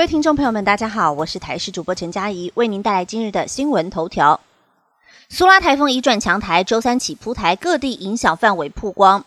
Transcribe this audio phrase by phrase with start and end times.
[0.00, 4.40] 各位听众朋友们，大家好，我是台视主播陈佳怡，为您带来今日的新闻头条。
[5.28, 9.22] 苏拉台风已转强台，周三起铺台，各地影响范围曝光。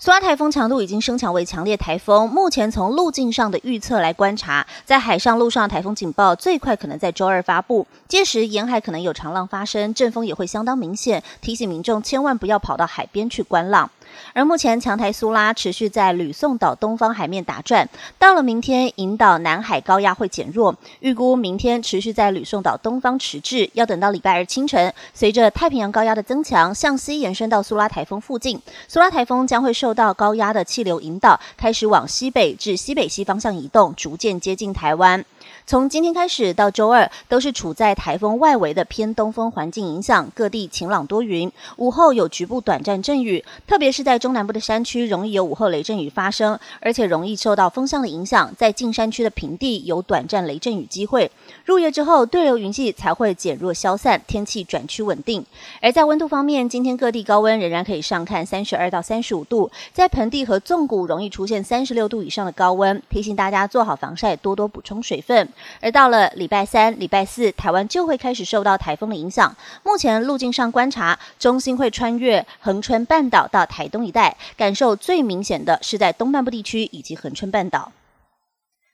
[0.00, 13.88] 苏拉台风强度已经升强为强烈台风，目前从路径上的预测来观察，在海上、陆上台风警报最快可能在周二发布，届时沿海可能有长浪发生，阵风也会相当明显，提醒民众千万不要跑到海边去观浪。
[14.32, 17.88] 而目前强台苏拉持续在吕宋岛东方海面打转，
[18.18, 35.24] 到了明天引导南海高压会减弱，预估明天持续在吕宋岛东方迟滞，要等到礼拜二清晨，随着太平洋高压的增强，向西延伸到苏拉台风附近，苏拉台风将会受到高压的气流引导，开始往西北至西北西方向移动，逐渐接近台湾。
[35.66, 51.28] 从今天开始到周二，都是处在台风外围的偏东风环境影响，各地晴朗多云，午后有局部短暂阵雨，特别是是在中南部的山区，容易有午后雷阵雨发生，而且容易受到风向的影响，在近山区的平地有短暂雷阵雨机会。
[51.64, 55.44] 入夜之后，对流云系才会减弱消散，天气转趋稳定。
[55.82, 65.48] 而在温度方面，今天各地高温仍然可以上看三十二到三十五度，在盆地和纵谷容易出现三十六度以上的高温，提醒大家做好防晒，多多补充水分。
[65.80, 69.56] 而到了礼拜三、礼拜四，台湾就会开始受到台风的影响。
[69.82, 77.92] 目前路径上观察，中心会穿越横穿半岛到台东一带，感受最明显的是在东半部地区以及恒春半岛。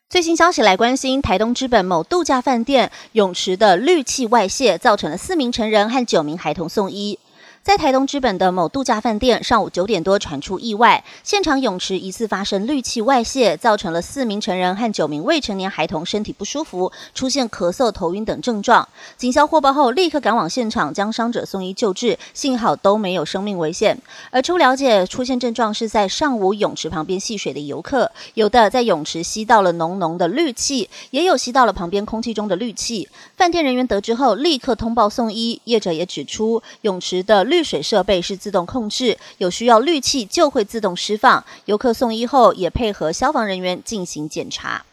[0.08, 7.18] 最新消息来关心，台东之本某度假饭店泳池的氯气外泄，造成了四名成人和九名孩童送医。
[7.64, 18.86] 在台东之本的某度假饭店，上午九点多传出意外，现场泳池疑似发生氯气外泄，造成了四名成人和九名未成年孩童身体不舒服，出现咳嗽、头晕等症状。
[19.16, 23.98] 警消获报后，立刻赶往现场，将伤者送医救治，幸好都没有生命危险。
[24.30, 33.08] 而初了解，出现症状是在上午泳池旁边戏水的游客，有的在泳池吸到了浓浓的氯气，也有吸到了旁边空气中的氯气。
[33.38, 35.58] 饭店人员得知后，立刻通报送医。
[35.64, 41.44] 业者也指出，泳池的滤水设备是自动控制，有需要氯气就会自动释放。
[41.66, 44.84] 游客送医后也配合消防人员进行检查。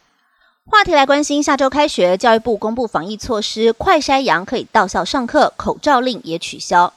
[0.68, 6.94] 话题来关心，下周开学，教育部公布防疫措施，快筛阳可以到校上课，口罩令也取消。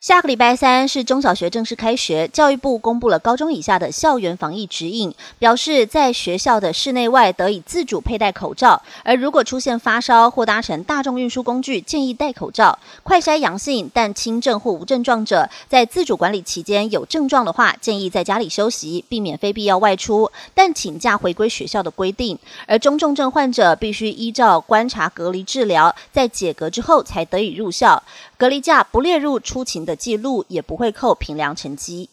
[0.00, 12.78] 下个礼拜三是中小学正式开学，教育部公布了高中以下的校园防疫指引，表示在学校的室内外得以自主佩戴口罩，而如果出现发烧或搭乘大众运输工具，建议戴口罩。
[13.02, 22.38] 快筛阳性但轻症或无症状者，在自主管理期间有症状的话，建议在家里休息，避免非必要外出，但请假回归学校的规定。
[22.66, 28.02] 而中重症患者必须依照观察隔离治疗，在解隔之后才得以入校。
[28.38, 32.08] 隔离假不列入出勤的的记录，也不会扣评量成绩。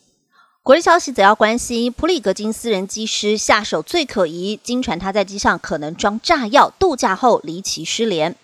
[0.64, 8.36] 国际消息则要关心，普里格金私人机师下手最可疑，经传他在机上可能装炸药，度假后离奇失联。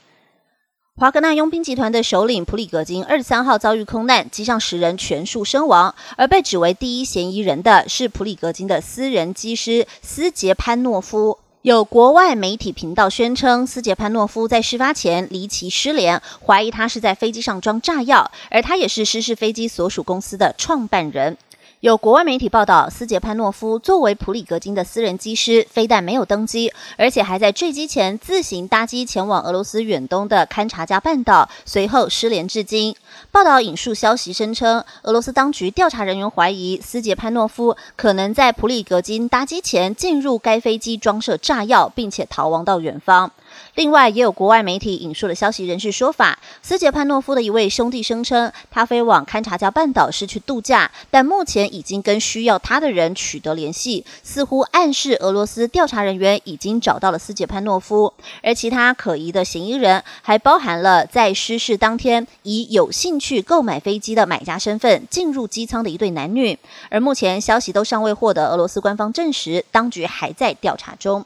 [0.96, 11.40] 华格纳佣兵集团的首领普里格金二十三号遭遇空难，机上十人全数身亡，而被指为第一嫌疑人的是普里格金的私人机师斯杰潘诺夫。
[11.64, 21.38] 有国外媒体频道宣称，斯捷潘诺夫在事发前离奇失联，怀疑他是在飞机上装炸药，而他也是失事飞机所属公司的创办人。
[21.84, 32.96] 有国外媒体报道，斯捷潘诺夫作为普里格金的私人机师，非但没有登机，而且还在坠机前自行搭机前往俄罗斯远东的堪察加半岛，随后失联至今。
[33.34, 43.30] 报道引述消息声称，俄罗斯当局调查人员怀疑斯捷潘诺夫可能在普里格金搭机前进入该飞机装设炸药，并且逃亡到远方。
[43.76, 58.14] 另外，也有国外媒体引述了消息人士说法，斯杰潘诺夫的一位兄弟声称，他飞往堪察加半岛是去度假，但目前已经跟需要他的人取得联系，似乎暗示俄罗斯调查人员已经找到了斯杰潘诺夫。
[58.42, 66.58] 而其他可疑的嫌疑人还包含了在失事当天以有兴趣购买飞机的买家身份进入机舱的一对男女。
[66.90, 71.26] 而目前消息都尚未获得俄罗斯官方证实，当局还在调查中。